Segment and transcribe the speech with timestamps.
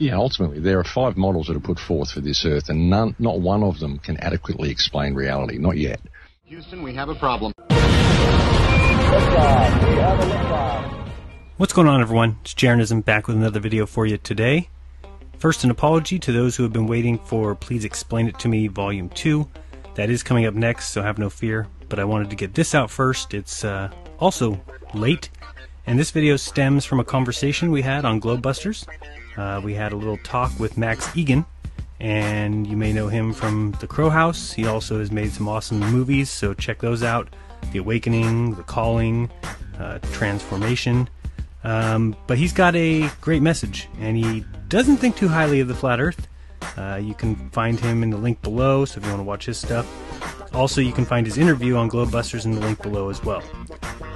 [0.00, 3.16] Yeah, ultimately, there are five models that are put forth for this Earth, and none,
[3.18, 5.58] not one of them can adequately explain reality.
[5.58, 6.00] Not yet.
[6.44, 7.52] Houston, we have a problem.
[11.56, 12.38] What's going on, everyone?
[12.42, 14.68] It's Jeranism back with another video for you today.
[15.38, 18.68] First, an apology to those who have been waiting for Please Explain It to Me
[18.68, 19.48] Volume 2.
[19.96, 21.66] That is coming up next, so have no fear.
[21.88, 23.34] But I wanted to get this out first.
[23.34, 23.90] It's uh,
[24.20, 24.60] also
[24.94, 25.28] late,
[25.88, 28.86] and this video stems from a conversation we had on Globebusters.
[29.38, 31.46] Uh, we had a little talk with Max Igan,
[32.00, 34.52] and you may know him from The Crowhouse.
[34.52, 37.28] He also has made some awesome movies, so check those out
[37.72, 39.30] The Awakening, The Calling,
[39.78, 41.08] uh, Transformation.
[41.62, 45.74] Um, but he's got a great message, and he doesn't think too highly of the
[45.74, 46.26] flat Earth.
[46.76, 49.46] Uh, you can find him in the link below, so if you want to watch
[49.46, 49.86] his stuff.
[50.52, 53.42] Also, you can find his interview on Globebusters in the link below as well.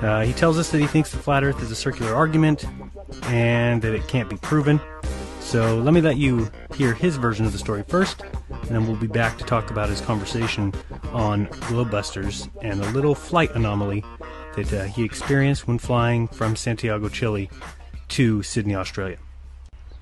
[0.00, 2.64] Uh, he tells us that he thinks the flat Earth is a circular argument
[3.24, 4.80] and that it can't be proven.
[5.48, 8.20] So let me let you hear his version of the story first,
[8.50, 10.74] and then we'll be back to talk about his conversation
[11.10, 14.04] on Globebusters and a little flight anomaly
[14.56, 17.48] that uh, he experienced when flying from Santiago, Chile
[18.08, 19.16] to Sydney, Australia.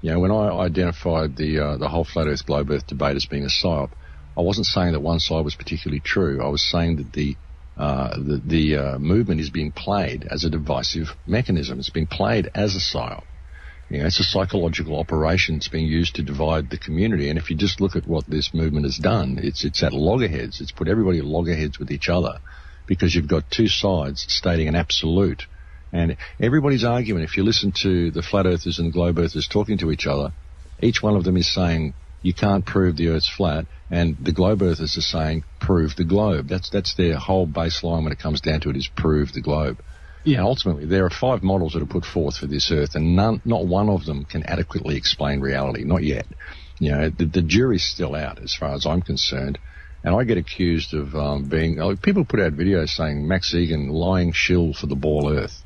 [0.00, 3.44] Yeah, when I identified the uh, the whole flat Earth globe Earth debate as being
[3.44, 3.90] a psyop,
[4.36, 6.42] I wasn't saying that one side was particularly true.
[6.44, 7.36] I was saying that the
[7.76, 11.78] uh, the, the uh, movement is being played as a divisive mechanism.
[11.78, 13.22] It's being played as a psyop.
[13.88, 15.56] You know, it's a psychological operation.
[15.56, 17.28] It's being used to divide the community.
[17.28, 20.60] And if you just look at what this movement has done, it's it's at loggerheads.
[20.60, 22.40] It's put everybody at loggerheads with each other
[22.86, 25.44] because you've got two sides stating an absolute.
[25.92, 29.78] And everybody's argument, if you listen to the flat earthers and the globe earthers talking
[29.78, 30.32] to each other,
[30.82, 34.62] each one of them is saying you can't prove the Earth's flat, and the globe
[34.62, 36.48] earthers are saying prove the globe.
[36.48, 39.80] That's that's their whole baseline when it comes down to it is prove the globe.
[40.26, 43.40] Yeah, ultimately, there are five models that are put forth for this Earth, and none,
[43.44, 45.84] not one of them can adequately explain reality.
[45.84, 46.26] Not yet.
[46.80, 49.60] You know, the, the jury's still out as far as I'm concerned.
[50.02, 51.76] And I get accused of um, being.
[51.76, 55.62] Like, people put out videos saying Max Igan lying shill for the ball Earth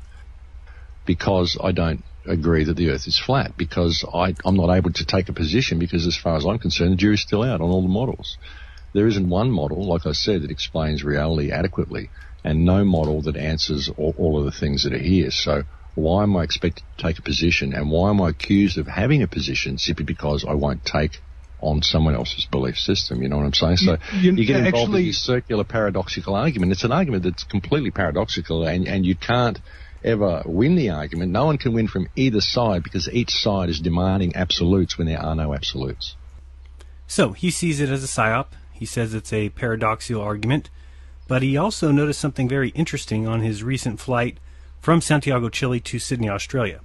[1.07, 5.05] because I don't agree that the Earth is flat because I, I'm not able to
[5.05, 7.81] take a position because, as far as I'm concerned, the jury's still out on all
[7.81, 8.37] the models.
[8.93, 12.11] There isn't one model, like I said, that explains reality adequately
[12.43, 15.31] and no model that answers all, all of the things that are here.
[15.31, 15.63] So
[15.95, 19.23] why am I expected to take a position and why am I accused of having
[19.23, 21.21] a position simply because I won't take
[21.61, 23.21] on someone else's belief system.
[23.21, 23.77] You know what I'm saying?
[23.77, 26.71] So you, you get involved actually, in this circular paradoxical argument.
[26.71, 29.59] It's an argument that's completely paradoxical, and and you can't
[30.03, 31.31] ever win the argument.
[31.31, 35.21] No one can win from either side because each side is demanding absolutes when there
[35.21, 36.15] are no absolutes.
[37.07, 38.47] So he sees it as a psyop.
[38.71, 40.69] He says it's a paradoxical argument.
[41.31, 44.37] But he also noticed something very interesting on his recent flight
[44.81, 46.81] from Santiago, Chile to Sydney, Australia.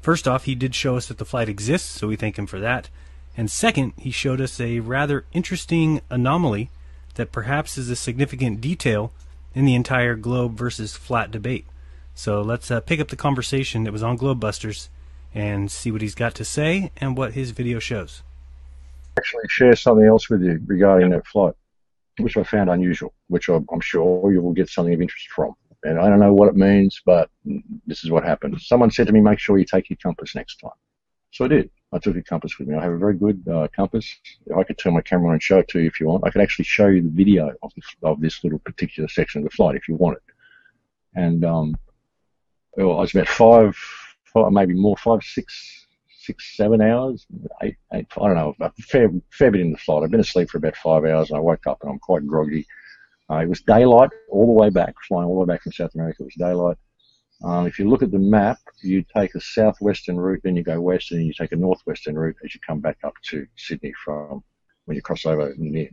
[0.00, 2.60] First off, he did show us that the flight exists, so we thank him for
[2.60, 2.88] that.
[3.36, 6.70] And second, he showed us a rather interesting anomaly
[7.16, 9.10] that perhaps is a significant detail
[9.56, 11.66] in the entire globe versus flat debate.
[12.14, 14.88] So let's uh, pick up the conversation that was on Globebusters
[15.34, 18.22] and see what he's got to say and what his video shows.
[19.18, 21.56] Actually, share something else with you regarding that flight
[22.18, 25.54] which I found unusual, which I'm sure you will get something of interest from.
[25.82, 27.30] And I don't know what it means, but
[27.86, 28.60] this is what happened.
[28.60, 30.72] Someone said to me, make sure you take your compass next time.
[31.30, 31.70] So I did.
[31.92, 32.76] I took a compass with me.
[32.76, 34.06] I have a very good uh, compass.
[34.56, 36.24] I could turn my camera on and show it to you if you want.
[36.26, 39.44] I could actually show you the video of this, of this little particular section of
[39.44, 40.22] the flight if you want it.
[41.14, 41.76] And um,
[42.76, 43.76] well, I was about five,
[44.32, 45.79] five, maybe more, five, six,
[46.20, 47.26] six, seven hours,
[47.62, 50.02] eight, eight, I don't know, a fair, fair bit in the flight.
[50.02, 52.66] I've been asleep for about five hours and I woke up and I'm quite groggy.
[53.30, 55.94] Uh, it was daylight all the way back, flying all the way back from South
[55.94, 56.22] America.
[56.22, 56.76] It was daylight.
[57.42, 60.80] Um, if you look at the map, you take a southwestern route, then you go
[60.80, 64.42] west, and you take a northwestern route as you come back up to Sydney from
[64.84, 65.88] when you cross over near,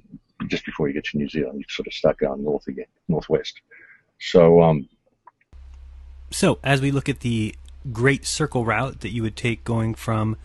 [0.48, 1.60] just before you get to New Zealand.
[1.60, 3.62] You sort of start going north again, northwest.
[4.20, 4.90] So, um,
[6.32, 7.56] so as we look at the
[7.92, 10.38] great circle route that you would take going from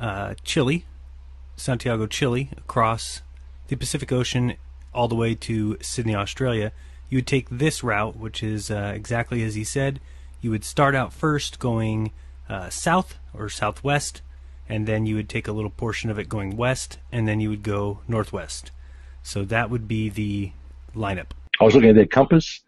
[0.00, 0.84] uh, Chile,
[1.56, 3.22] Santiago, Chile, across
[3.68, 4.54] the Pacific Ocean
[4.92, 6.72] all the way to Sydney, Australia.
[7.08, 10.00] You would take this route, which is uh, exactly as he said.
[10.40, 12.10] You would start out first going
[12.48, 14.22] uh, south or southwest,
[14.68, 17.48] and then you would take a little portion of it going west, and then you
[17.50, 18.70] would go northwest.
[19.22, 20.52] So that would be the
[20.96, 21.28] lineup.
[21.60, 22.60] I was looking at their compass,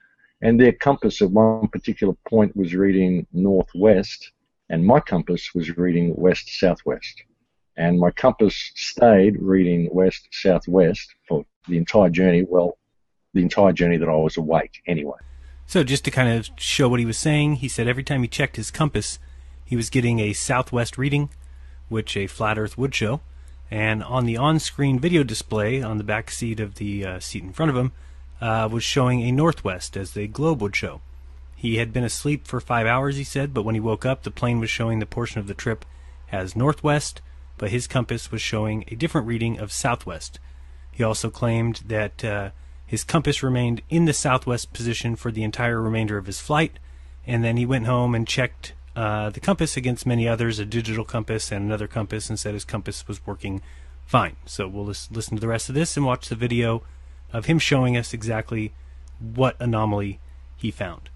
[0.45, 4.31] and their compass at one particular point was reading northwest,
[4.69, 7.25] and my compass was reading west southwest.
[7.79, 12.45] And my compass stayed reading west southwest for the entire journey.
[12.47, 12.77] Well,
[13.33, 15.17] the entire journey that I was awake, anyway.
[15.67, 18.29] So, just to kind of show what he was saying, he said every time he
[18.29, 19.19] checked his compass,
[19.65, 21.31] he was getting a southwest reading,
[21.89, 23.23] which a flat Earth would show.
[23.71, 27.55] And on the on-screen video display on the back seat of the uh, seat in
[27.55, 27.93] front of him
[28.45, 31.01] uh, was showing a northwest as the globe would show.
[31.57, 34.31] He had been asleep for five hours, he said, but when he woke up, the
[34.31, 35.87] plane was showing the portion of the trip
[36.31, 37.23] as northwest,
[37.57, 40.41] but his compass was showing a different reading of southwest.
[40.93, 42.51] He also claimed that uh,
[42.85, 46.79] his compass remained in the southwest position for the entire remainder of his flight,
[47.27, 51.07] and then he went home and checked uh, the compass against many others, a digital
[51.07, 53.63] compass and another compass, and said his compass was working
[54.05, 54.37] fine.
[54.45, 56.83] So we'll listen to the rest of this and watch the video
[57.35, 58.73] of him showing us exactly
[59.21, 60.21] what anomaly
[60.57, 61.11] he found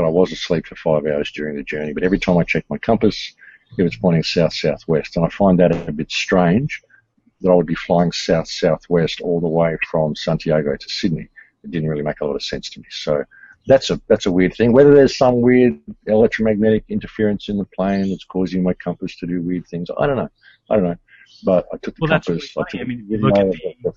[0.00, 1.92] but I was asleep for five hours during the journey.
[1.92, 3.34] But every time I checked my compass,
[3.76, 6.82] it was pointing south southwest, and I find that a bit strange
[7.42, 11.28] that I would be flying south southwest all the way from Santiago to Sydney.
[11.64, 12.86] It didn't really make a lot of sense to me.
[12.90, 13.24] So
[13.66, 14.72] that's a that's a weird thing.
[14.72, 19.42] Whether there's some weird electromagnetic interference in the plane that's causing my compass to do
[19.42, 20.30] weird things, I don't know.
[20.70, 20.96] I don't know.
[21.44, 22.56] But I took the well, compass.
[22.56, 23.92] Really I took I mean, look at the, the,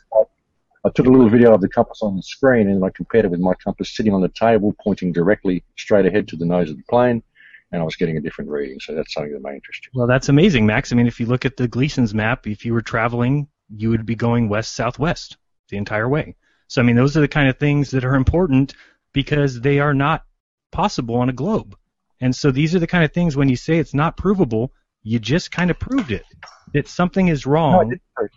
[0.86, 3.32] I took a little video of the compass on the screen and I compared it
[3.32, 6.78] with my compass sitting on the table pointing directly straight ahead to the nose of
[6.78, 7.24] the plane
[7.72, 8.80] and I was getting a different reading.
[8.80, 9.92] So that's something that may interest you.
[9.96, 10.92] Well, that's amazing, Max.
[10.92, 14.06] I mean, if you look at the Gleason's map, if you were traveling, you would
[14.06, 15.38] be going west southwest
[15.70, 16.36] the entire way.
[16.68, 18.76] So, I mean, those are the kind of things that are important
[19.14, 20.24] because they are not
[20.72, 21.76] possible on a globe.
[22.22, 24.72] And so these are the kind of things when you say it's not provable,
[25.02, 26.26] you just kind of proved it.
[26.74, 27.74] That something is wrong.
[27.74, 28.30] No, I, didn't prove,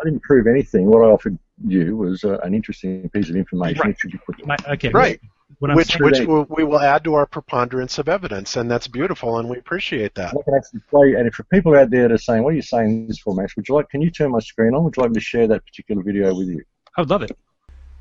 [0.00, 0.86] I didn't prove anything.
[0.86, 3.80] What I offered you was uh, an interesting piece of information.
[3.84, 3.96] Right.
[3.98, 4.88] should be put My, okay.
[4.88, 5.20] Right.
[5.58, 9.48] which which we'll, we will add to our preponderance of evidence, and that's beautiful, and
[9.48, 10.28] we appreciate that.
[10.28, 12.62] I can actually play, and for people out there that are saying, "What are you
[12.62, 13.88] saying this for, Max?" Would you like?
[13.90, 14.84] Can you turn my screen on?
[14.84, 16.62] Would you like me to share that particular video with you?
[16.96, 17.36] I would love it.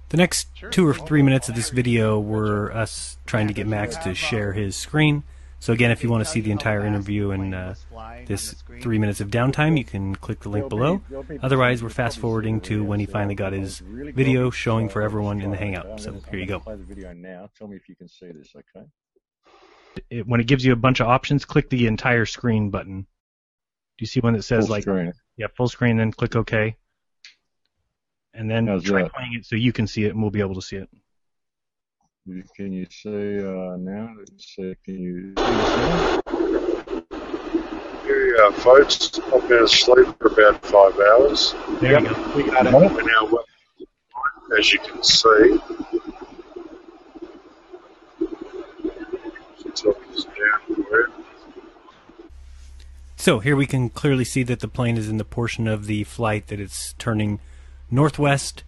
[0.10, 3.96] The next two or three minutes of this video were us trying to get Max
[3.98, 5.24] to share his screen.
[5.62, 7.74] So again, if you want to see the entire interview and uh,
[8.26, 11.02] this three minutes of downtime, you can click the link below.
[11.42, 15.52] Otherwise, we're fast forwarding to when he finally got his video showing for everyone in
[15.52, 16.00] the Hangout.
[16.00, 16.60] So here you go.
[16.62, 17.50] Play the video now.
[17.58, 18.86] Tell me if you can see this, okay?
[20.10, 23.02] It, when it gives you a bunch of options, click the entire screen button.
[23.02, 25.12] Do you see one that says full like screen.
[25.36, 25.98] yeah full screen?
[25.98, 26.78] Then click OK,
[28.34, 29.14] and then How's try that?
[29.14, 30.90] playing it so you can see it and we'll be able to see it.
[32.56, 34.14] Can you see uh, now?
[34.20, 34.76] Let's see.
[34.86, 35.34] Can you?
[35.36, 37.04] Can
[38.06, 41.56] Yeah, uh, folks, I've been asleep for about five hours.
[41.82, 42.34] There you go.
[42.36, 42.74] We got it.
[42.74, 43.46] We're now, well,
[44.58, 45.58] as you can see,
[49.74, 51.08] top is down there.
[53.16, 56.04] So here we can clearly see that the plane is in the portion of the
[56.04, 57.40] flight that it's turning
[57.90, 58.64] northwest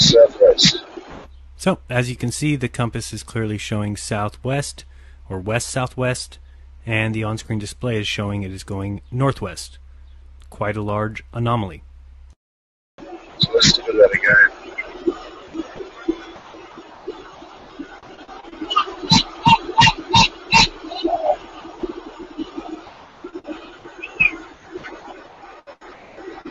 [0.00, 0.84] southwest.
[1.56, 4.84] So as you can see, the compass is clearly showing southwest
[5.28, 6.38] or west-southwest,
[6.84, 9.78] and the on-screen display is showing it is going northwest.
[10.48, 11.84] Quite a large anomaly.
[12.98, 14.50] So let's do that again.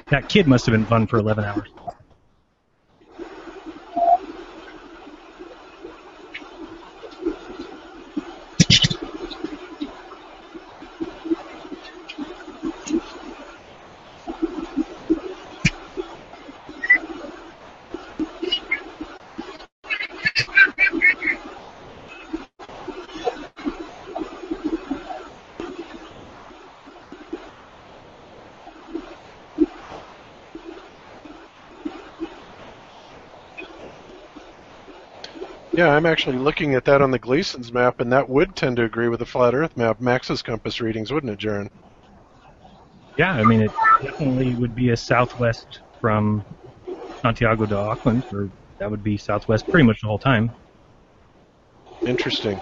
[0.09, 1.69] That kid must have been fun for 11 hours.
[35.79, 38.83] Yeah, I'm actually looking at that on the Gleason's map, and that would tend to
[38.83, 41.69] agree with the flat Earth map, Max's compass readings, wouldn't it, Jeran?
[43.17, 43.71] Yeah, I mean, it
[44.03, 46.43] definitely would be a southwest from
[47.21, 50.51] Santiago to Auckland, or that would be southwest pretty much the whole time.
[52.05, 52.59] Interesting.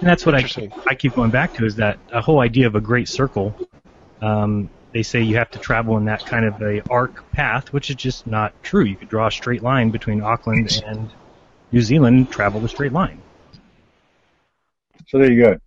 [0.00, 2.66] And that's what I keep, I keep going back to is that a whole idea
[2.66, 3.54] of a great circle.
[4.20, 7.88] Um, they say you have to travel in that kind of a arc path, which
[7.88, 8.82] is just not true.
[8.82, 11.08] You could draw a straight line between Auckland and
[11.72, 13.20] New Zealand, and travel the straight line.
[15.08, 15.58] So there you go.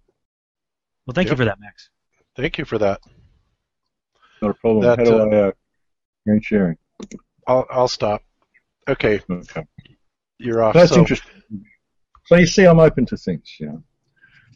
[1.06, 1.34] Well, thank yep.
[1.34, 1.90] you for that, Max.
[2.36, 3.02] Thank you for that.
[4.42, 4.84] Not a problem.
[4.84, 5.52] That, How do uh,
[6.28, 6.78] I uh, sharing?
[7.48, 8.24] I'll, I'll stop.
[8.88, 9.22] Okay.
[9.30, 9.66] Okay.
[10.38, 10.74] You're off.
[10.74, 11.00] That's so.
[11.00, 11.32] interesting.
[12.26, 13.84] So you see, I'm open to things, you know.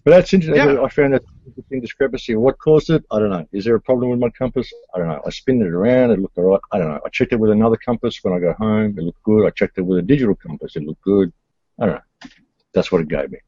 [0.04, 0.76] But that's interesting.
[0.76, 0.82] Yeah.
[0.82, 2.36] I found that interesting discrepancy.
[2.36, 3.04] What caused it?
[3.12, 3.48] I don't know.
[3.52, 4.72] Is there a problem with my compass?
[4.96, 5.22] I don't know.
[5.26, 6.12] I spin it around.
[6.12, 6.60] It looked all right.
[6.72, 7.00] I don't know.
[7.06, 8.98] I checked it with another compass when I got home.
[8.98, 9.46] It looked good.
[9.46, 10.76] I checked it with a digital compass.
[10.76, 11.32] It looked good.
[11.80, 12.30] I don't know.
[12.74, 13.40] That's what it gave me.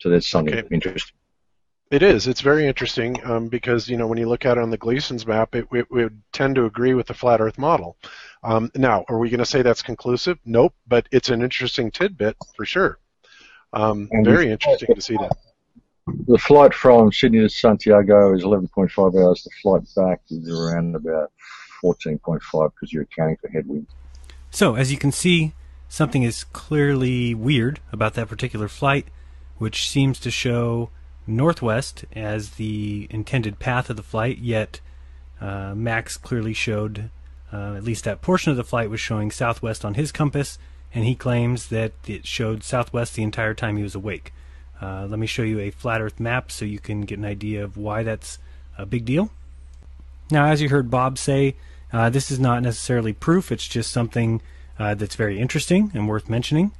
[0.00, 0.68] So that's something okay.
[0.70, 1.16] interesting.
[1.90, 2.28] It is.
[2.28, 5.26] It's very interesting um, because you know when you look at it on the Gleason's
[5.26, 7.96] map, it, it, it would tend to agree with the flat Earth model.
[8.44, 10.38] Um, now, are we going to say that's conclusive?
[10.44, 10.72] Nope.
[10.86, 12.98] But it's an interesting tidbit for sure.
[13.72, 15.36] Um, very interesting to see that.
[16.26, 19.42] The flight from Sydney to Santiago is 11.5 hours.
[19.44, 21.30] The flight back is around about
[21.84, 23.86] 14.5 because you're accounting for headwind.
[24.50, 25.54] So, as you can see,
[25.90, 29.08] something is clearly weird about that particular flight,
[29.58, 30.88] which seems to show
[31.26, 34.80] northwest as the intended path of the flight, yet
[35.40, 37.10] uh, Max clearly showed,
[37.52, 40.58] uh, at least that portion of the flight was showing southwest on his compass,
[40.94, 44.32] and he claims that it showed southwest the entire time he was awake.
[44.80, 47.62] Uh, let me show you a flat earth map so you can get an idea
[47.62, 48.38] of why that's
[48.78, 49.30] a big deal.
[50.30, 51.56] Now, as you heard Bob say,
[51.92, 54.40] uh, this is not necessarily proof, it's just something
[54.80, 56.72] uh, that's very interesting and worth mentioning.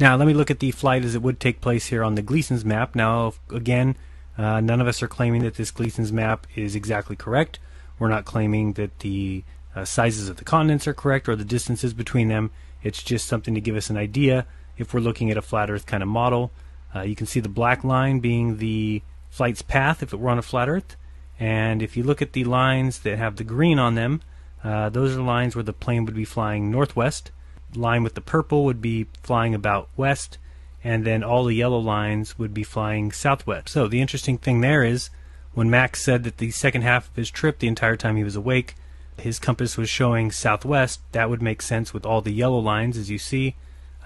[0.00, 2.22] Now, let me look at the flight as it would take place here on the
[2.22, 2.94] Gleason's map.
[2.94, 3.96] Now, again,
[4.36, 7.58] uh, none of us are claiming that this Gleason's map is exactly correct.
[7.98, 11.94] We're not claiming that the uh, sizes of the continents are correct or the distances
[11.94, 12.50] between them.
[12.82, 15.86] It's just something to give us an idea if we're looking at a flat Earth
[15.86, 16.50] kind of model.
[16.94, 20.38] Uh, you can see the black line being the flight's path if it were on
[20.38, 20.96] a flat Earth.
[21.38, 24.20] And if you look at the lines that have the green on them,
[24.64, 27.30] uh, those are lines where the plane would be flying northwest.
[27.74, 30.38] Line with the purple would be flying about west,
[30.84, 33.70] and then all the yellow lines would be flying southwest.
[33.70, 35.10] So the interesting thing there is
[35.54, 38.36] when Max said that the second half of his trip, the entire time he was
[38.36, 38.74] awake,
[39.18, 43.10] his compass was showing southwest, that would make sense with all the yellow lines as
[43.10, 43.56] you see.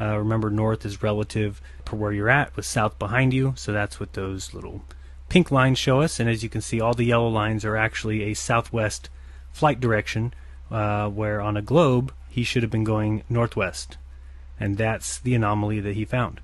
[0.01, 4.01] Uh, remember, north is relative to where you're at, with south behind you, so that's
[4.01, 4.83] what those little
[5.29, 6.21] pink lines show us.
[6.21, 9.11] And as you can see, all the yellow lines are actually a southwest
[9.53, 10.33] flight direction,
[10.71, 13.99] uh, where on a globe he should have been going northwest.
[14.59, 16.41] And that's the anomaly that he found.